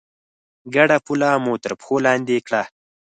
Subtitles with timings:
[0.75, 2.61] ګډه پوله مو تر پښو لاندې کړه.